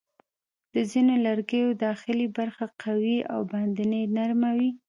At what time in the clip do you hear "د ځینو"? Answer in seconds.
0.73-1.13